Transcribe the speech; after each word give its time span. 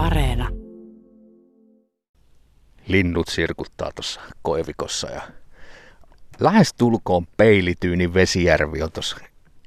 Areena. 0.00 0.48
Linnut 2.86 3.28
sirkuttaa 3.28 3.90
tuossa 3.94 4.20
koivikossa 4.42 5.10
ja 5.10 5.22
lähes 6.40 6.74
tulkoon 6.74 7.26
peilityyni 7.36 8.14
Vesijärvi 8.14 8.82
on 8.82 8.92
tuossa 8.92 9.16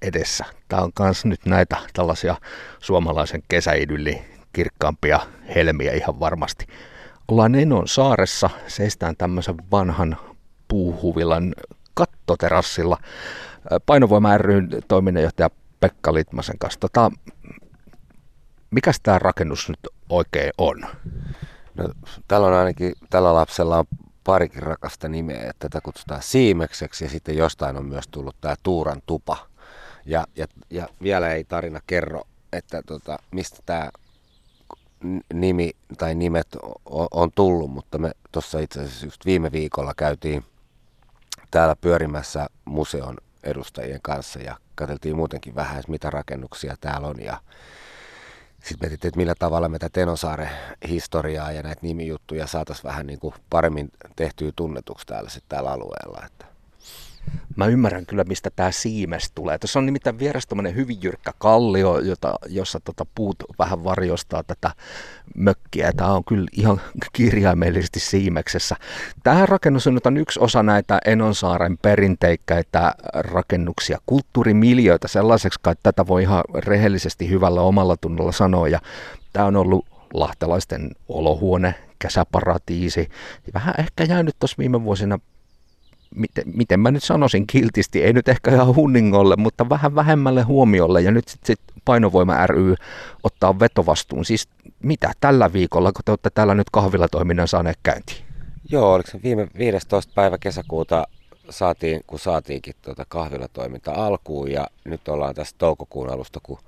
edessä. 0.02 0.46
Tämä 0.68 0.82
on 0.82 0.92
myös 1.00 1.26
nyt 1.26 1.46
näitä 1.46 1.78
tällaisia 1.94 2.36
suomalaisen 2.80 3.44
kesäidylli 3.48 4.22
kirkkaampia 4.54 5.20
helmiä 5.56 5.94
ihan 5.94 6.20
varmasti. 6.20 6.68
Ollaan 7.28 7.56
Enon 7.56 7.88
saaressa, 7.88 8.50
seistään 8.68 9.16
tämmöisen 9.18 9.56
vanhan 9.72 10.18
puuhuvilan 10.68 11.56
kattoterassilla. 11.94 12.98
Painovoima 13.86 14.38
ryn 14.38 14.70
toiminnanjohtaja 14.88 15.50
Pekka 15.80 16.14
Litmasen 16.14 16.60
kanssa. 16.60 16.80
Tota, 16.80 17.12
mikäs 18.74 19.00
tämä 19.04 19.20
rakennus 19.20 19.70
nyt 19.70 19.80
oikein 20.10 20.52
on? 20.58 20.86
No, 21.76 21.90
täällä 22.28 22.48
on 22.48 22.54
ainakin, 22.54 22.94
tällä 23.10 23.34
lapsella 23.34 23.78
on 23.78 23.86
parikin 24.24 24.64
rakasta 24.64 25.08
nimeä, 25.08 25.50
että 25.50 25.70
tätä 25.70 25.82
kutsutaan 25.82 26.22
Siimekseksi 26.24 27.04
ja 27.04 27.10
sitten 27.10 27.38
jostain 27.38 27.78
on 27.78 27.86
myös 27.86 28.08
tullut 28.08 28.36
tämä 28.42 28.56
Tuuran 28.64 29.02
tupa. 29.06 29.38
Ja, 30.06 30.28
ja, 30.36 30.48
ja 30.70 30.88
vielä 31.02 31.34
ei 31.34 31.44
tarina 31.44 31.80
kerro, 31.88 32.22
että 32.54 32.82
tota, 32.82 33.18
mistä 33.32 33.60
tämä 33.66 33.90
nimi 35.34 35.72
tai 35.98 36.16
nimet 36.16 36.48
on, 36.86 37.08
on 37.12 37.32
tullut, 37.36 37.72
mutta 37.72 37.98
me 37.98 38.12
tuossa 38.32 38.60
itse 38.60 38.80
asiassa 38.82 39.06
just 39.06 39.26
viime 39.26 39.52
viikolla 39.52 39.94
käytiin 39.98 40.44
täällä 41.52 41.76
pyörimässä 41.76 42.48
museon 42.66 43.18
edustajien 43.44 44.00
kanssa 44.02 44.40
ja 44.40 44.58
katseltiin 44.76 45.16
muutenkin 45.16 45.56
vähän, 45.56 45.84
mitä 45.88 46.10
rakennuksia 46.10 46.76
täällä 46.82 47.08
on 47.08 47.24
ja 47.24 47.42
sitten 48.64 48.78
mietittiin, 48.82 49.10
että 49.10 49.18
millä 49.18 49.36
tavalla 49.40 49.70
me 49.70 49.80
tätä 49.80 49.94
Tenosaaren 49.94 50.50
historiaa 50.88 51.52
ja 51.52 51.64
näitä 51.64 51.82
nimijuttuja 51.82 52.48
saataisiin 52.48 52.84
vähän 52.84 53.08
niin 53.08 53.20
kuin 53.20 53.34
paremmin 53.50 53.92
tehtyä 54.16 54.52
tunnetuksi 54.56 55.08
täällä, 55.08 55.30
sit 55.30 55.44
täällä 55.50 55.72
alueella. 55.72 56.26
Että 56.26 56.53
Mä 57.56 57.66
ymmärrän 57.66 58.06
kyllä, 58.06 58.24
mistä 58.24 58.50
tämä 58.56 58.72
siimes 58.72 59.32
tulee. 59.36 59.60
Tuossa 59.60 59.80
on 59.80 59.86
nimittäin 59.86 60.20
vieressä 60.20 60.56
hyvin 60.76 60.98
jyrkkä 61.02 61.32
kallio, 61.38 62.00
jota, 62.00 62.34
jossa 62.50 62.80
tota 62.80 63.06
puut 63.16 63.36
vähän 63.60 63.84
varjostaa 63.84 64.44
tätä 64.44 64.72
mökkiä. 65.36 65.92
Tämä 65.98 66.14
on 66.14 66.24
kyllä 66.24 66.48
ihan 66.52 66.82
kirjaimellisesti 67.14 68.00
siimeksessä. 68.00 68.76
Tämä 69.24 69.46
rakennus 69.46 69.88
on, 69.88 70.00
on 70.06 70.18
yksi 70.18 70.40
osa 70.40 70.64
näitä 70.64 71.00
Enonsaaren 71.06 71.78
perinteikkäitä 71.78 72.96
rakennuksia, 73.14 73.98
kulttuurimiljöitä 74.06 75.08
sellaiseksi, 75.08 75.60
että 75.60 75.84
tätä 75.84 76.08
voi 76.08 76.22
ihan 76.22 76.44
rehellisesti 76.56 77.30
hyvällä 77.30 77.62
omalla 77.62 77.98
tunnolla 77.98 78.32
sanoa. 78.32 78.68
Ja 78.68 78.80
tämä 79.34 79.46
on 79.46 79.56
ollut 79.56 79.86
lahtelaisten 80.14 80.92
olohuone, 81.08 81.76
kesäparatiisi. 82.00 83.10
Vähän 83.54 83.76
ehkä 83.78 84.04
jäänyt 84.04 84.36
tuossa 84.40 84.56
viime 84.58 84.84
vuosina 84.84 85.20
miten, 86.16 86.44
miten 86.56 86.80
mä 86.80 86.92
nyt 86.92 87.04
sanoisin 87.04 87.48
kiltisti, 87.48 88.04
ei 88.04 88.14
nyt 88.14 88.28
ehkä 88.28 88.52
ihan 88.52 88.76
hunningolle, 88.76 89.36
mutta 89.36 89.70
vähän 89.70 89.96
vähemmälle 89.96 90.42
huomiolle. 90.42 91.02
Ja 91.02 91.12
nyt 91.12 91.28
sitten 91.28 91.48
sit 91.48 91.60
Painovoima 91.86 92.48
ry 92.48 92.76
ottaa 93.24 93.60
vetovastuun. 93.60 94.26
Siis 94.26 94.50
mitä 94.84 95.12
tällä 95.20 95.54
viikolla, 95.54 95.92
kun 95.92 96.02
te 96.06 96.12
olette 96.12 96.30
täällä 96.30 96.54
nyt 96.54 96.70
kahvilatoiminnan 96.70 97.48
saaneet 97.48 97.80
käyntiin? 97.84 98.26
Joo, 98.70 98.94
oliko 98.94 99.12
se 99.12 99.20
viime 99.24 99.48
15. 99.58 100.12
päivä 100.16 100.38
kesäkuuta 100.38 101.08
saatiin, 101.50 102.02
kun 102.08 102.20
saatiinkin 102.20 102.76
tuota 102.82 103.06
kahvilatoiminta 103.10 103.92
alkuun 103.92 104.52
ja 104.52 104.68
nyt 104.86 105.08
ollaan 105.08 105.36
tässä 105.36 105.56
toukokuun 105.58 106.10
alusta, 106.10 106.40
kun 106.44 106.60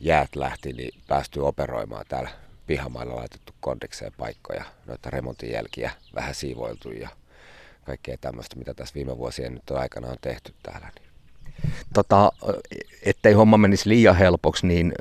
jäät 0.00 0.36
lähti, 0.36 0.72
niin 0.72 1.00
päästy 1.08 1.40
operoimaan 1.40 2.04
täällä 2.08 2.30
pihamailla 2.66 3.16
laitettu 3.16 3.52
kondikseen 3.60 4.12
paikkoja, 4.18 4.64
noita 4.86 5.10
remontin 5.10 5.50
jälkiä 5.50 5.90
vähän 6.14 6.34
siivoiltu 6.34 6.90
ja 6.90 7.08
kaikkea 7.84 8.16
tämmöistä, 8.20 8.56
mitä 8.56 8.74
tässä 8.74 8.94
viime 8.94 9.18
vuosien 9.18 9.54
nyt 9.54 9.70
aikana 9.70 10.08
on 10.08 10.16
tehty 10.20 10.54
täällä. 10.62 10.90
Niin. 11.00 11.10
Tota, 11.94 12.32
ettei 13.02 13.32
homma 13.32 13.56
menisi 13.56 13.88
liian 13.88 14.16
helpoksi, 14.16 14.66
niin 14.66 14.92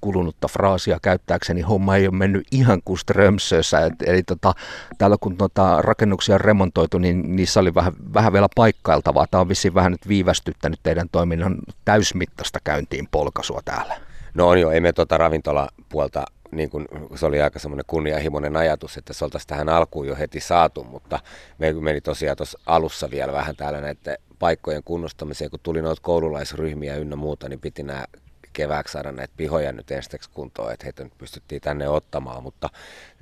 kulunutta 0.00 0.48
fraasia 0.48 0.98
käyttääkseni 1.02 1.60
homma 1.60 1.96
ei 1.96 2.06
ole 2.06 2.16
mennyt 2.16 2.46
ihan 2.52 2.82
kuin 2.84 2.98
strömsössä. 2.98 3.90
Eli 4.06 4.22
tota, 4.22 4.54
täällä 4.98 5.16
kun 5.20 5.36
tota 5.36 5.82
rakennuksia 5.82 6.34
on 6.34 6.40
remontoitu, 6.40 6.98
niin 6.98 7.36
niissä 7.36 7.60
oli 7.60 7.74
vähän, 7.74 7.92
vähän 8.14 8.32
vielä 8.32 8.48
paikkailtavaa. 8.56 9.26
Tämä 9.30 9.40
on 9.40 9.48
vissiin 9.48 9.74
vähän 9.74 9.92
nyt 9.92 10.08
viivästyttänyt 10.08 10.80
teidän 10.82 11.08
toiminnan 11.12 11.56
täysmittaista 11.84 12.58
käyntiin 12.64 13.08
polkaisua 13.10 13.60
täällä. 13.64 14.00
No 14.34 14.48
on 14.48 14.60
jo, 14.60 14.70
ei 14.70 14.80
me 14.80 14.92
tuota 14.92 15.18
ravintolapuolta 15.18 16.24
niin 16.52 16.70
kuin, 16.70 16.88
se 17.14 17.26
oli 17.26 17.42
aika 17.42 17.58
semmoinen 17.58 17.84
kunnianhimoinen 17.86 18.56
ajatus, 18.56 18.96
että 18.96 19.12
se 19.12 19.24
oltaisiin 19.24 19.48
tähän 19.48 19.68
alkuun 19.68 20.06
jo 20.06 20.16
heti 20.16 20.40
saatu, 20.40 20.84
mutta 20.84 21.20
me 21.58 21.72
meni 21.72 22.00
tosiaan 22.00 22.36
tuossa 22.36 22.58
alussa 22.66 23.10
vielä 23.10 23.32
vähän 23.32 23.56
täällä 23.56 23.80
näiden 23.80 24.18
paikkojen 24.38 24.82
kunnostamiseen, 24.84 25.50
kun 25.50 25.60
tuli 25.62 25.82
noita 25.82 26.02
koululaisryhmiä 26.02 26.96
ynnä 26.96 27.16
muuta, 27.16 27.48
niin 27.48 27.60
piti 27.60 27.82
nämä 27.82 28.04
kevääksi 28.52 28.92
saada 28.92 29.12
näitä 29.12 29.34
pihoja 29.36 29.72
nyt 29.72 29.90
ensiksi 29.90 30.30
kuntoon, 30.34 30.72
että 30.72 30.84
heitä 30.84 31.04
nyt 31.04 31.18
pystyttiin 31.18 31.60
tänne 31.60 31.88
ottamaan, 31.88 32.42
mutta 32.42 32.68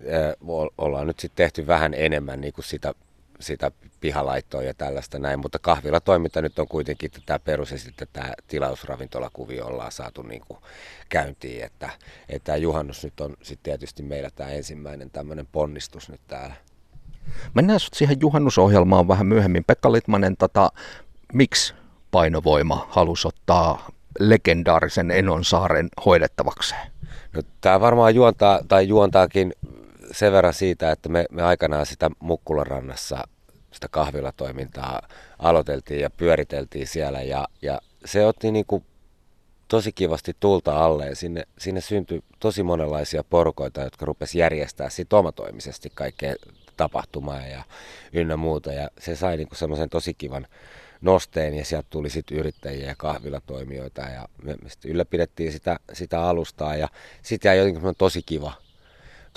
äh, 0.00 0.70
ollaan 0.78 1.06
nyt 1.06 1.20
sitten 1.20 1.44
tehty 1.44 1.66
vähän 1.66 1.94
enemmän 1.94 2.40
niin 2.40 2.52
kuin 2.52 2.64
sitä 2.64 2.94
sitä 3.40 3.70
pihalaittoa 4.00 4.62
ja 4.62 4.74
tällaista 4.74 5.18
näin, 5.18 5.40
mutta 5.40 5.58
kahvilatoiminta 5.58 6.42
nyt 6.42 6.58
on 6.58 6.68
kuitenkin 6.68 7.10
tämä 7.26 7.38
perus 7.38 7.70
ja 7.70 7.78
sitten 7.78 8.08
tämä 8.12 8.32
tilausravintolakuvio 8.46 9.66
ollaan 9.66 9.92
saatu 9.92 10.22
niin 10.22 10.42
kuin 10.48 10.60
käyntiin, 11.08 11.64
että, 11.64 11.90
että 12.28 12.46
tämä 12.46 12.56
juhannus 12.56 13.04
nyt 13.04 13.20
on 13.20 13.36
sitten 13.42 13.62
tietysti 13.62 14.02
meillä 14.02 14.30
tämä 14.30 14.50
ensimmäinen 14.50 15.10
tämmöinen 15.10 15.46
ponnistus 15.52 16.08
nyt 16.08 16.20
täällä. 16.26 16.54
Mennään 17.54 17.80
siihen 17.92 18.16
juhannusohjelmaan 18.20 19.08
vähän 19.08 19.26
myöhemmin. 19.26 19.64
Pekka 19.64 19.92
Litmanen, 19.92 20.36
tota, 20.36 20.72
miksi 21.32 21.74
painovoima 22.10 22.86
halusi 22.90 23.28
ottaa 23.28 23.90
legendaarisen 24.18 25.10
Enon 25.10 25.44
saaren 25.44 25.88
hoidettavakseen? 26.04 26.90
No, 27.32 27.42
tämä 27.60 27.80
varmaan 27.80 28.14
juontaa, 28.14 28.60
tai 28.68 28.88
juontaakin 28.88 29.52
sen 30.12 30.32
verran 30.32 30.54
siitä, 30.54 30.92
että 30.92 31.08
me, 31.08 31.26
me 31.30 31.42
aikanaan 31.42 31.86
sitä 31.86 32.10
Mukkularannassa 32.18 33.28
sitä 33.72 33.88
kahvilatoimintaa 33.90 35.08
aloiteltiin 35.38 36.00
ja 36.00 36.10
pyöriteltiin 36.10 36.86
siellä 36.86 37.22
ja, 37.22 37.48
ja 37.62 37.80
se 38.04 38.26
otti 38.26 38.50
niin 38.50 38.66
kuin 38.66 38.84
tosi 39.68 39.92
kivasti 39.92 40.36
tulta 40.40 40.84
alle. 40.84 41.14
Sinne, 41.14 41.42
sinne 41.58 41.80
syntyi 41.80 42.22
tosi 42.40 42.62
monenlaisia 42.62 43.24
porukoita, 43.24 43.80
jotka 43.80 44.06
rupesi 44.06 44.38
järjestää 44.38 44.88
sit 44.88 45.12
omatoimisesti 45.12 45.90
kaikkea 45.94 46.34
tapahtumaa 46.76 47.46
ja 47.46 47.64
ynnä 48.12 48.36
muuta. 48.36 48.72
Ja 48.72 48.88
se 49.00 49.16
sai 49.16 49.36
niin 49.36 49.48
kuin 49.48 49.58
semmoisen 49.58 49.88
tosi 49.88 50.14
kivan 50.14 50.46
nosteen 51.00 51.54
ja 51.54 51.64
sieltä 51.64 51.86
tuli 51.90 52.10
sitten 52.10 52.38
yrittäjiä 52.38 52.86
ja 52.86 52.94
kahvilatoimijoita 52.98 54.00
ja 54.00 54.28
me, 54.42 54.56
me 54.62 54.68
ylläpidettiin 54.84 55.52
sitä, 55.52 55.78
sitä 55.92 56.22
alustaa 56.22 56.76
ja 56.76 56.88
sitten 57.22 57.48
jäi 57.48 57.58
jotenkin 57.58 57.82
tosi 57.98 58.22
kiva 58.22 58.52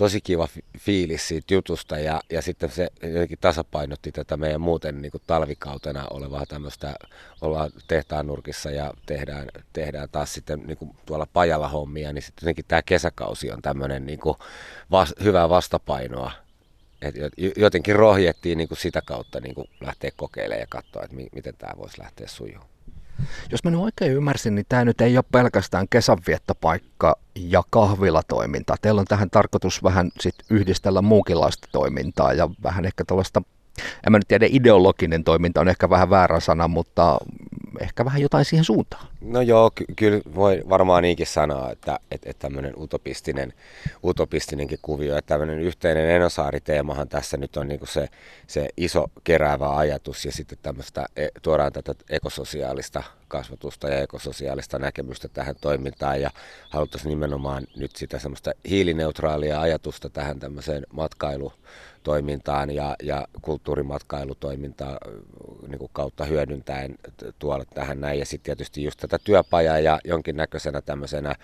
tosi 0.01 0.21
kiva 0.21 0.47
fiilis 0.79 1.27
siitä 1.27 1.53
jutusta 1.53 1.99
ja, 1.99 2.21
ja 2.31 2.41
sitten 2.41 2.69
se 2.69 2.87
jotenkin 3.03 3.37
tasapainotti 3.41 4.11
tätä 4.11 4.37
meidän 4.37 4.61
muuten 4.61 5.01
niin 5.01 5.11
kuin 5.11 5.21
talvikautena 5.27 6.07
olevaa 6.09 6.45
tämmöistä, 6.45 6.95
ollaan 7.41 7.71
tehtaan 7.87 8.27
nurkissa 8.27 8.71
ja 8.71 8.93
tehdään, 9.05 9.47
tehdään 9.73 10.09
taas 10.11 10.33
sitten 10.33 10.59
niin 10.59 10.77
kuin 10.77 10.91
tuolla 11.05 11.27
pajalla 11.33 11.67
hommia, 11.67 12.13
niin 12.13 12.21
sitten 12.21 12.45
jotenkin 12.45 12.65
tämä 12.67 12.81
kesäkausi 12.81 13.51
on 13.51 13.61
tämmöinen 13.61 14.05
niin 14.05 14.19
kuin 14.19 14.37
vas, 14.91 15.13
hyvää 15.23 15.49
vastapainoa. 15.49 16.31
Et 17.01 17.15
jotenkin 17.57 17.95
rohjettiin 17.95 18.57
niin 18.57 18.67
kuin 18.67 18.77
sitä 18.77 19.01
kautta 19.01 19.39
niin 19.39 19.55
kuin 19.55 19.69
lähteä 19.81 20.11
kokeilemaan 20.15 20.61
ja 20.61 20.67
katsoa, 20.69 21.03
että 21.03 21.15
miten 21.15 21.55
tämä 21.57 21.73
voisi 21.77 21.99
lähteä 21.99 22.27
sujumaan. 22.27 22.70
Jos 23.51 23.63
mä 23.63 23.71
nyt 23.71 23.79
oikein 23.79 24.11
ymmärsin, 24.11 24.55
niin 24.55 24.65
tämä 24.69 24.85
nyt 24.85 25.01
ei 25.01 25.17
ole 25.17 25.25
pelkästään 25.31 25.87
kesänviettopaikka 25.89 27.15
ja 27.35 27.63
kahvilatoiminta. 27.69 28.75
Teillä 28.81 29.01
on 29.01 29.05
tähän 29.05 29.29
tarkoitus 29.29 29.83
vähän 29.83 30.11
sit 30.19 30.35
yhdistellä 30.49 31.01
muukinlaista 31.01 31.67
toimintaa 31.71 32.33
ja 32.33 32.49
vähän 32.63 32.85
ehkä 32.85 33.03
tällaista, 33.05 33.41
en 34.05 34.11
mä 34.11 34.17
nyt 34.17 34.27
tiedä, 34.27 34.47
ideologinen 34.49 35.23
toiminta 35.23 35.61
on 35.61 35.69
ehkä 35.69 35.89
vähän 35.89 36.09
väärä 36.09 36.39
sana, 36.39 36.67
mutta 36.67 37.17
ehkä 37.79 38.05
vähän 38.05 38.21
jotain 38.21 38.45
siihen 38.45 38.65
suuntaan. 38.65 39.07
No 39.21 39.41
joo, 39.41 39.71
ky- 39.75 39.85
kyllä 39.95 40.21
voi 40.35 40.63
varmaan 40.69 41.03
niinkin 41.03 41.27
sanoa, 41.27 41.71
että, 41.71 41.99
että, 42.11 42.29
että 42.29 42.41
tämmöinen 42.41 42.73
utopistinen, 42.77 43.53
utopistinenkin 44.03 44.79
kuvio, 44.81 45.17
että 45.17 45.27
tämmöinen 45.27 45.59
yhteinen 45.59 46.09
Enosaari-teemahan 46.09 47.07
tässä 47.07 47.37
nyt 47.37 47.57
on 47.57 47.67
niin 47.67 47.79
se, 47.83 48.09
se 48.47 48.69
iso 48.77 49.07
keräävä 49.23 49.77
ajatus 49.77 50.25
ja 50.25 50.31
sitten 50.31 50.57
tämmöistä, 50.61 51.05
e, 51.15 51.27
tuodaan 51.41 51.73
tätä 51.73 51.95
ekososiaalista 52.09 53.03
kasvatusta 53.27 53.89
ja 53.89 54.01
ekososiaalista 54.01 54.79
näkemystä 54.79 55.27
tähän 55.27 55.55
toimintaan 55.61 56.21
ja 56.21 56.29
haluttaisiin 56.69 57.09
nimenomaan 57.09 57.67
nyt 57.75 57.95
sitä 57.95 58.19
semmoista 58.19 58.51
hiilineutraalia 58.69 59.61
ajatusta 59.61 60.09
tähän 60.09 60.39
tämmöiseen 60.39 60.83
matkailu 60.93 61.53
toimintaan 62.03 62.69
ja, 62.69 62.95
ja 63.03 63.27
kulttuurimatkailutoimintaa 63.41 64.97
niin 65.67 65.79
kuin 65.79 65.89
kautta 65.93 66.25
hyödyntäen 66.25 66.95
tuolla 67.39 67.65
tähän 67.65 68.01
näin. 68.01 68.19
Ja 68.19 68.25
sitten 68.25 68.45
tietysti 68.45 68.83
just 68.83 68.99
tätä 68.99 69.17
työpajaa 69.23 69.79
ja 69.79 69.99
jonkinnäköisenä 70.03 70.81
tämmöisenä 70.81 71.35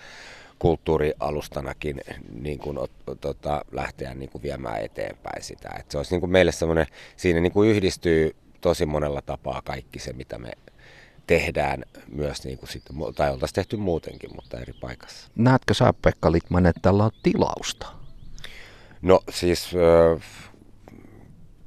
kulttuurialustanakin 0.60 2.02
niin 2.42 2.60
kuin, 2.60 2.78
tota, 3.22 3.66
lähteä 3.72 4.14
niin 4.14 4.30
kuin 4.30 4.42
viemään 4.42 4.82
eteenpäin 4.82 5.44
sitä. 5.44 5.70
Et 5.80 5.92
se 5.92 5.98
olisi 5.98 6.14
niin 6.14 6.20
kuin 6.20 6.32
meille 6.32 6.52
semmoinen, 6.52 6.86
siinä 7.18 7.40
niin 7.40 7.52
kuin 7.52 7.70
yhdistyy 7.70 8.36
tosi 8.62 8.86
monella 8.86 9.22
tapaa 9.22 9.62
kaikki 9.62 10.00
se, 10.00 10.14
mitä 10.14 10.38
me 10.38 10.52
tehdään 11.28 11.84
myös, 12.08 12.44
niin 12.44 12.58
kuin 12.58 12.70
sitten, 12.70 12.96
tai 13.16 13.32
oltaisiin 13.32 13.56
tehty 13.56 13.78
muutenkin, 13.78 14.30
mutta 14.36 14.60
eri 14.60 14.74
paikassa. 14.74 15.28
Näetkö 15.36 15.74
sä, 15.74 15.94
Pekka 16.02 16.32
Litman, 16.32 16.66
että 16.66 16.80
tällä 16.82 17.04
on 17.06 17.12
tilausta? 17.24 17.88
No 19.08 19.20
siis 19.30 19.72
äh, 19.76 20.24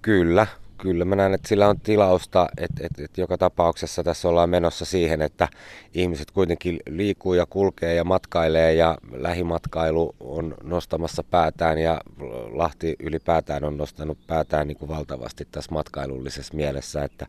kyllä, 0.02 0.46
kyllä 0.78 1.04
mä 1.04 1.16
näen, 1.16 1.34
että 1.34 1.48
sillä 1.48 1.68
on 1.68 1.80
tilausta, 1.80 2.48
että, 2.56 2.86
että, 2.86 3.04
että 3.04 3.20
joka 3.20 3.38
tapauksessa 3.38 4.04
tässä 4.04 4.28
ollaan 4.28 4.50
menossa 4.50 4.84
siihen, 4.84 5.22
että 5.22 5.48
ihmiset 5.94 6.30
kuitenkin 6.30 6.80
liikkuu 6.88 7.34
ja 7.34 7.46
kulkee 7.46 7.94
ja 7.94 8.04
matkailee 8.04 8.74
ja 8.74 8.98
lähimatkailu 9.12 10.14
on 10.20 10.54
nostamassa 10.62 11.22
päätään 11.22 11.78
ja 11.78 12.00
Lahti 12.52 12.96
ylipäätään 12.98 13.64
on 13.64 13.76
nostanut 13.76 14.18
päätään 14.26 14.68
niin 14.68 14.76
kuin 14.78 14.88
valtavasti 14.88 15.48
tässä 15.50 15.72
matkailullisessa 15.72 16.54
mielessä, 16.54 17.04
että, 17.04 17.26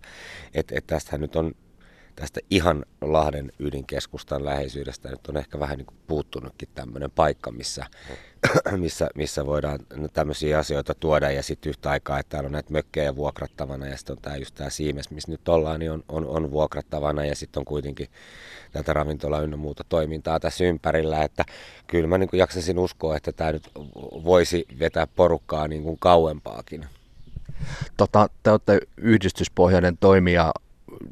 että, 0.53 0.75
että 0.77 0.95
tästähän 0.95 1.21
nyt 1.21 1.35
on 1.35 1.51
tästä 2.15 2.39
ihan 2.49 2.85
Lahden 3.01 3.51
ydinkeskustan 3.59 4.45
läheisyydestä 4.45 5.09
nyt 5.09 5.27
on 5.27 5.37
ehkä 5.37 5.59
vähän 5.59 5.77
niin 5.77 5.85
kuin 5.85 5.97
puuttunutkin 6.07 6.69
tämmöinen 6.75 7.11
paikka, 7.11 7.51
missä, 7.51 7.85
missä, 8.77 9.09
missä 9.15 9.45
voidaan 9.45 9.79
tämmöisiä 10.13 10.59
asioita 10.59 10.93
tuoda. 10.93 11.31
Ja 11.31 11.43
sitten 11.43 11.69
yhtä 11.69 11.89
aikaa, 11.89 12.19
että 12.19 12.29
täällä 12.29 12.47
on 12.47 12.51
näitä 12.51 12.71
mökkejä 12.71 13.15
vuokrattavana 13.15 13.87
ja 13.87 13.97
sitten 13.97 14.13
on 14.13 14.21
tämä 14.21 14.37
just 14.37 14.55
tämä 14.55 14.69
Siimes, 14.69 15.11
missä 15.11 15.31
nyt 15.31 15.49
ollaan, 15.49 15.79
niin 15.79 15.91
on, 15.91 16.03
on, 16.09 16.25
on 16.27 16.51
vuokrattavana. 16.51 17.25
Ja 17.25 17.35
sitten 17.35 17.61
on 17.61 17.65
kuitenkin 17.65 18.07
tätä 18.71 18.93
ravintola 18.93 19.41
ynnä 19.41 19.57
muuta 19.57 19.83
toimintaa 19.89 20.39
tässä 20.39 20.63
ympärillä, 20.63 21.23
että 21.23 21.45
kyllä 21.87 22.07
mä 22.07 22.17
niin 22.17 22.29
kuin 22.29 22.39
jaksasin 22.39 22.79
uskoa, 22.79 23.17
että 23.17 23.31
tämä 23.31 23.51
nyt 23.51 23.71
voisi 24.23 24.65
vetää 24.79 25.07
porukkaa 25.07 25.67
niin 25.67 25.83
kuin 25.83 25.97
kauempaakin. 25.99 26.85
Tota, 27.97 28.29
te 28.43 28.51
olette 28.51 28.79
yhdistyspohjainen 28.97 29.97
toimija 29.97 30.51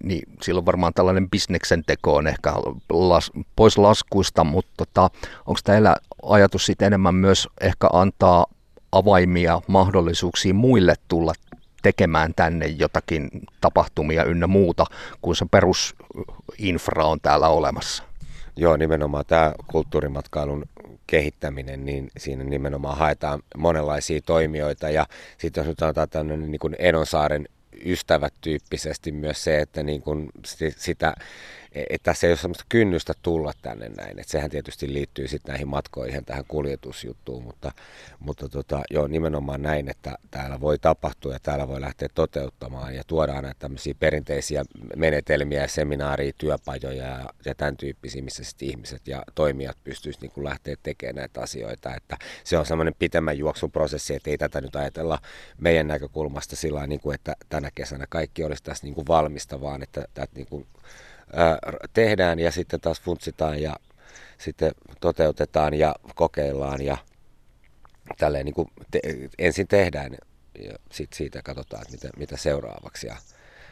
niin 0.03 0.23
silloin 0.41 0.65
varmaan 0.65 0.93
tällainen 0.93 1.29
bisneksen 1.29 1.83
teko 1.87 2.15
on 2.15 2.27
ehkä 2.27 2.53
las, 2.89 3.31
pois 3.55 3.77
laskuista, 3.77 4.43
mutta 4.43 4.71
tota, 4.77 5.09
onko 5.45 5.59
teillä 5.63 5.95
ajatus 6.23 6.65
sitten 6.65 6.85
enemmän 6.85 7.15
myös 7.15 7.47
ehkä 7.61 7.87
antaa 7.93 8.45
avaimia 8.91 9.61
mahdollisuuksia 9.67 10.53
muille 10.53 10.95
tulla 11.07 11.33
tekemään 11.81 12.33
tänne 12.35 12.65
jotakin 12.65 13.29
tapahtumia 13.61 14.23
ynnä 14.23 14.47
muuta, 14.47 14.85
kun 15.21 15.35
se 15.35 15.45
perusinfra 15.51 17.05
on 17.05 17.19
täällä 17.21 17.49
olemassa? 17.49 18.03
Joo, 18.55 18.77
nimenomaan 18.77 19.25
tämä 19.27 19.53
kulttuurimatkailun 19.67 20.65
kehittäminen, 21.07 21.85
niin 21.85 22.11
siinä 22.17 22.43
nimenomaan 22.43 22.97
haetaan 22.97 23.39
monenlaisia 23.57 24.21
toimijoita. 24.21 24.89
Ja 24.89 25.05
sitten 25.37 25.61
jos 25.61 25.67
nyt 25.67 25.81
otetaan 25.81 26.09
tämmöinen 26.09 26.51
niin 26.51 26.75
Enonsaaren 26.79 27.47
ystävät 27.85 28.33
tyyppisesti 28.41 29.11
myös 29.11 29.43
se, 29.43 29.59
että 29.59 29.83
niin 29.83 30.01
kuin 30.01 30.29
sitä, 30.77 31.15
että 31.71 32.03
tässä 32.03 32.27
ei 32.27 32.31
ole 32.31 32.37
sellaista 32.37 32.65
kynnystä 32.69 33.13
tulla 33.21 33.53
tänne 33.61 33.89
näin. 33.89 34.19
Että 34.19 34.31
sehän 34.31 34.49
tietysti 34.49 34.93
liittyy 34.93 35.27
sitten 35.27 35.51
näihin 35.51 35.67
matkoihin, 35.67 36.25
tähän 36.25 36.45
kuljetusjuttuun, 36.47 37.43
mutta, 37.43 37.71
mutta 38.19 38.49
tota, 38.49 38.81
joo, 38.91 39.07
nimenomaan 39.07 39.61
näin, 39.61 39.89
että 39.89 40.15
täällä 40.31 40.61
voi 40.61 40.79
tapahtua 40.79 41.33
ja 41.33 41.39
täällä 41.39 41.67
voi 41.67 41.81
lähteä 41.81 42.09
toteuttamaan 42.13 42.95
ja 42.95 43.03
tuodaan 43.07 43.43
näitä 43.43 43.59
tämmöisiä 43.59 43.93
perinteisiä 43.99 44.63
menetelmiä, 44.95 45.67
seminaaria, 45.67 46.33
työpajoja 46.37 47.07
ja, 47.07 47.29
ja 47.45 47.55
tämän 47.55 47.77
tyyppisiä, 47.77 48.21
missä 48.21 48.43
sitten 48.43 48.67
ihmiset 48.67 49.07
ja 49.07 49.23
toimijat 49.35 49.77
pystyisivät 49.83 50.21
niin 50.35 50.45
lähteä 50.45 50.75
tekemään 50.83 51.15
näitä 51.15 51.41
asioita. 51.41 51.95
Että 51.95 52.17
se 52.43 52.57
on 52.57 52.65
semmoinen 52.65 52.95
pitemmän 52.99 53.37
juoksun 53.37 53.71
prosessi, 53.71 54.15
että 54.15 54.29
ei 54.29 54.37
tätä 54.37 54.61
nyt 54.61 54.75
ajatella 54.75 55.19
meidän 55.57 55.87
näkökulmasta 55.87 56.55
sillä 56.55 56.87
niin 56.87 56.99
että 57.13 57.35
tänä 57.49 57.71
kesänä 57.75 58.05
kaikki 58.09 58.43
olisi 58.43 58.63
tässä 58.63 58.83
niin 58.85 58.95
kuin 58.95 59.07
valmista, 59.07 59.61
vaan 59.61 59.83
että, 59.83 60.01
että 60.01 60.27
niin 60.35 60.47
kuin 60.47 60.67
tehdään 61.93 62.39
ja 62.39 62.51
sitten 62.51 62.81
taas 62.81 63.01
funtsitaan 63.01 63.61
ja 63.61 63.75
sitten 64.37 64.71
toteutetaan 65.01 65.73
ja 65.73 65.95
kokeillaan 66.15 66.81
ja 66.81 66.97
tälleen 68.17 68.45
niin 68.45 68.53
kuin 68.55 68.67
te, 68.91 68.99
ensin 69.37 69.67
tehdään 69.67 70.11
ja 70.59 70.73
sitten 70.91 71.17
siitä 71.17 71.41
katsotaan, 71.41 71.81
että 71.81 71.93
mitä, 71.93 72.09
mitä 72.17 72.37
seuraavaksi 72.37 73.07
ja 73.07 73.15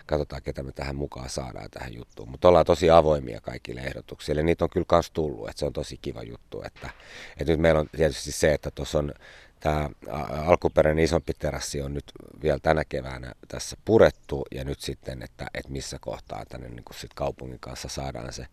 katsotaan, 0.05 0.41
ketä 0.41 0.63
me 0.63 0.71
tähän 0.71 0.95
mukaan 0.95 1.29
saadaan 1.29 1.71
tähän 1.71 1.93
juttuun. 1.93 2.31
Mutta 2.31 2.47
ollaan 2.47 2.65
tosi 2.65 2.89
avoimia 2.89 3.41
kaikille 3.41 3.81
ehdotuksille. 3.81 4.43
Niitä 4.43 4.65
on 4.65 4.69
kyllä 4.69 4.85
myös 4.91 5.11
tullut, 5.11 5.49
että 5.49 5.59
se 5.59 5.65
on 5.65 5.73
tosi 5.73 5.97
kiva 5.97 6.23
juttu. 6.23 6.63
Että, 6.63 6.89
että 7.39 7.53
nyt 7.53 7.59
meillä 7.59 7.79
on 7.79 7.89
tietysti 7.97 8.31
se, 8.31 8.53
että 8.53 8.71
tuossa 8.71 8.99
on 8.99 9.13
Tämä 9.59 9.89
alkuperäinen 10.45 11.03
isompi 11.03 11.33
terassi 11.33 11.81
on 11.81 11.93
nyt 11.93 12.11
vielä 12.41 12.59
tänä 12.59 12.83
keväänä 12.89 13.31
tässä 13.47 13.77
purettu 13.85 14.45
ja 14.51 14.63
nyt 14.63 14.79
sitten, 14.79 15.23
että, 15.23 15.47
että 15.53 15.71
missä 15.71 15.97
kohtaa 16.01 16.45
tänne 16.45 16.69
niin 16.69 16.83
kuin 16.83 16.97
sit 16.97 17.13
kaupungin 17.13 17.59
kanssa 17.59 17.87
saadaan 17.87 18.33
se 18.33 18.47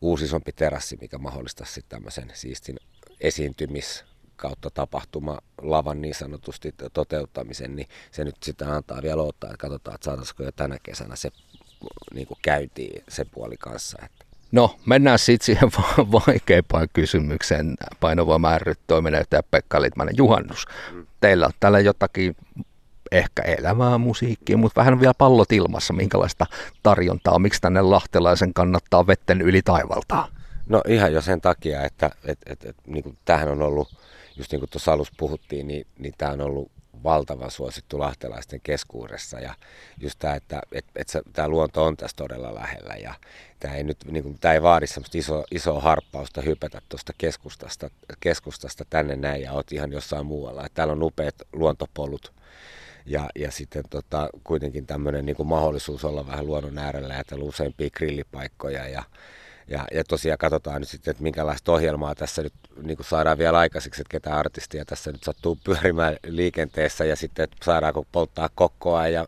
uusi 0.00 0.24
isompi 0.24 0.52
terassi, 0.52 0.98
mikä 1.00 1.18
mahdollistaa 1.18 1.66
sitten 1.66 1.88
tämmöisen 1.88 2.30
siistin 2.34 2.76
esiintymis 3.20 4.04
kautta 4.36 4.70
tapahtuma 4.70 5.38
lavan 5.62 6.00
niin 6.00 6.14
sanotusti 6.14 6.74
toteuttamisen, 6.92 7.76
niin 7.76 7.88
se 8.10 8.24
nyt 8.24 8.36
sitten 8.42 8.68
antaa 8.68 9.02
vielä 9.02 9.22
ottaa, 9.22 9.50
että 9.50 9.60
katsotaan, 9.60 9.94
että 9.94 10.04
saataisiko 10.04 10.42
jo 10.42 10.52
tänä 10.52 10.78
kesänä 10.82 11.16
se 11.16 11.30
niin 12.14 12.26
kuin 12.26 12.38
käytiin 12.42 13.04
se 13.08 13.24
puoli 13.24 13.56
kanssa. 13.56 13.98
Että 14.04 14.17
No, 14.52 14.76
mennään 14.86 15.18
sitten 15.18 15.46
siihen 15.46 15.70
vaikeimpaan 16.12 16.88
kysymykseen. 16.92 17.74
Painovoima 18.00 18.58
ry 18.58 18.74
toiminnanjohtaja 18.86 19.42
Pekka 19.50 19.82
Litmanen, 19.82 20.14
juhannus. 20.16 20.66
Mm. 20.92 21.06
Teillä 21.20 21.46
on 21.46 21.52
täällä 21.60 21.80
jotakin 21.80 22.36
ehkä 23.12 23.42
elämää 23.42 23.98
musiikkia, 23.98 24.56
mutta 24.56 24.80
vähän 24.80 25.00
vielä 25.00 25.14
pallot 25.18 25.52
ilmassa. 25.52 25.92
Minkälaista 25.92 26.46
tarjontaa 26.82 27.34
on? 27.34 27.42
Miksi 27.42 27.60
tänne 27.60 27.82
lahtelaisen 27.82 28.54
kannattaa 28.54 29.06
vetten 29.06 29.40
yli 29.40 29.62
taivaltaa? 29.62 30.28
No 30.68 30.82
ihan 30.88 31.12
jo 31.12 31.22
sen 31.22 31.40
takia, 31.40 31.84
että 31.84 32.10
et, 32.24 32.38
et, 32.46 32.64
et, 32.64 32.76
niin 32.86 33.02
kuin 33.02 33.18
tämähän 33.24 33.48
on 33.48 33.62
ollut, 33.62 33.88
just 34.36 34.52
niin 34.52 34.60
kuin 34.60 34.70
tuossa 34.70 34.92
alussa 34.92 35.14
puhuttiin, 35.16 35.68
niin, 35.68 35.86
niin 35.98 36.14
tämä 36.18 36.32
on 36.32 36.40
ollut 36.40 36.70
valtavan 37.04 37.50
suosittu 37.50 37.98
lahtelaisten 37.98 38.60
keskuudessa 38.62 39.40
ja 39.40 39.54
just 39.98 40.18
tämä, 40.18 40.34
että 40.34 40.60
et, 40.72 40.84
et, 40.96 41.08
tämä 41.32 41.48
luonto 41.48 41.84
on 41.84 41.96
tässä 41.96 42.16
todella 42.16 42.54
lähellä 42.54 42.94
ja 42.94 43.14
tämä 43.60 43.74
ei, 43.74 43.84
nyt, 43.84 43.96
niin 44.04 44.22
kuin, 44.22 44.38
tämä 44.40 44.54
ei 44.54 44.62
vaadi 44.62 44.86
semmoista 44.86 45.18
iso, 45.18 45.44
isoa 45.50 45.80
harppausta 45.80 46.40
hypätä 46.40 46.82
tuosta 46.88 47.12
keskustasta, 47.18 47.90
keskustasta 48.20 48.84
tänne 48.90 49.16
näin 49.16 49.42
ja 49.42 49.52
oot 49.52 49.72
ihan 49.72 49.92
jossain 49.92 50.26
muualla. 50.26 50.66
Että 50.66 50.74
täällä 50.74 50.92
on 50.92 51.02
upeat 51.02 51.34
luontopolut 51.52 52.32
ja, 53.06 53.28
ja 53.36 53.50
sitten 53.50 53.84
tota, 53.90 54.30
kuitenkin 54.44 54.86
tämmöinen 54.86 55.26
niin 55.26 55.36
mahdollisuus 55.44 56.04
olla 56.04 56.26
vähän 56.26 56.46
luonnon 56.46 56.78
äärellä 56.78 57.14
ja 57.14 57.24
täällä 57.24 57.44
useampia 57.44 57.90
grillipaikkoja 57.90 58.88
ja 58.88 59.02
ja, 59.68 59.84
ja 59.92 60.04
tosiaan 60.04 60.38
katsotaan 60.38 60.80
nyt 60.80 60.88
sitten, 60.88 61.10
että 61.10 61.22
minkälaista 61.22 61.72
ohjelmaa 61.72 62.14
tässä 62.14 62.42
nyt 62.42 62.52
niin 62.82 62.96
kuin 62.96 63.06
saadaan 63.06 63.38
vielä 63.38 63.58
aikaiseksi, 63.58 64.02
että 64.02 64.12
ketä 64.12 64.36
artistia 64.36 64.84
tässä 64.84 65.12
nyt 65.12 65.24
sattuu 65.24 65.58
pyörimään 65.64 66.16
liikenteessä 66.26 67.04
ja 67.04 67.16
sitten, 67.16 67.44
että 67.44 67.56
saadaanko 67.64 68.06
polttaa 68.12 68.48
kokkoa 68.54 69.08
ja 69.08 69.26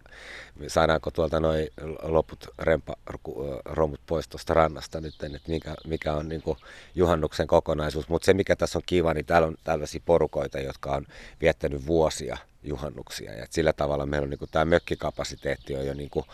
saadaanko 0.68 1.11
tuolta 1.11 1.40
noin 1.40 1.68
loput 2.02 2.49
remparomut 2.59 4.00
pois 4.06 4.28
tuosta 4.28 4.54
rannasta 4.54 5.00
nyt, 5.00 5.14
että 5.23 5.38
mikä, 5.49 5.75
mikä 5.87 6.12
on 6.12 6.28
niin 6.28 6.42
kuin 6.42 6.59
juhannuksen 6.94 7.47
kokonaisuus. 7.47 8.09
Mutta 8.09 8.26
se, 8.26 8.35
mikä 8.35 8.56
tässä 8.56 8.78
on 8.78 8.82
kiva, 8.87 9.14
niin 9.14 9.26
täällä 9.26 9.49
on 9.49 9.56
tällaisia 9.64 10.00
porukoita, 10.04 10.61
jotka 10.61 10.90
on 10.90 11.06
viettänyt 11.40 11.87
vuosia 11.87 12.37
juhannuksia. 12.62 13.35
Ja 13.35 13.47
sillä 13.50 13.73
tavalla 13.73 14.06
meillä 14.06 14.25
on 14.25 14.30
niin 14.30 14.38
kuin, 14.38 14.50
tämä 14.52 14.64
mökkikapasiteetti 14.64 15.76
on 15.76 15.87
jo 15.87 15.94
niin 15.94 16.11
kuin 16.11 16.26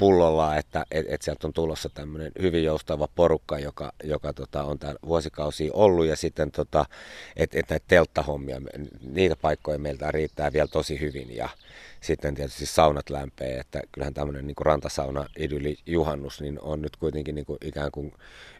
pullolla, 0.00 0.56
että 0.56 0.86
et, 0.90 1.06
et 1.08 1.22
sieltä 1.22 1.46
on 1.46 1.52
tulossa 1.52 1.88
tämmöinen 1.88 2.32
hyvin 2.42 2.64
joustava 2.64 3.08
porukka, 3.14 3.58
joka, 3.58 3.92
joka 4.04 4.32
tota, 4.32 4.64
on 4.64 4.78
tämän 4.78 4.96
vuosikausia 5.06 5.70
ollut 5.74 6.06
ja 6.06 6.16
sitten 6.16 6.50
tota, 6.50 6.84
että 7.36 7.58
et 7.58 7.70
näitä 7.70 7.84
telttahommia, 7.88 8.60
niitä 9.00 9.36
paikkoja 9.36 9.78
meiltä 9.78 10.10
riittää 10.10 10.52
vielä 10.52 10.68
tosi 10.68 11.00
hyvin 11.00 11.36
ja 11.36 11.48
sitten 12.00 12.34
tietysti 12.34 12.66
saunat 12.66 13.10
lämpee, 13.10 13.58
että 13.58 13.80
kyllähän 13.92 14.14
tämmöinen 14.14 14.46
niin 14.46 14.56
rantasauna 14.60 15.26
idyli 15.38 15.76
juhannus 15.86 16.40
niin 16.40 16.60
on 16.60 16.82
nyt 16.82 16.96
kuitenkin 16.96 17.34
niin 17.34 17.46
kuin 17.46 17.58
ikään 17.64 17.90
kuin 17.90 18.12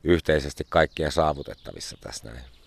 yhteisesti 0.05 0.67
kaikkien 0.69 1.13
saavutettavissa 1.13 1.97
tässä 2.01 2.29
näin. 2.29 2.60